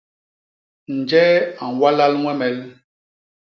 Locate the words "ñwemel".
2.21-2.57